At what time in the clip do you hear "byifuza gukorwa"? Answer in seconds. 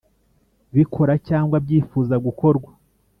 1.65-2.69